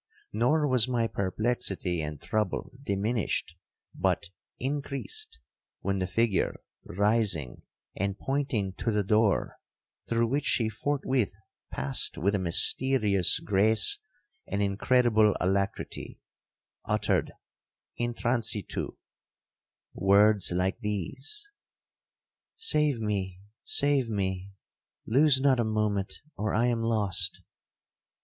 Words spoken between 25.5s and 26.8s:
a moment, or I